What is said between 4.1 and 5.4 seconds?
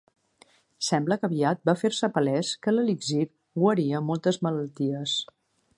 moltes malalties.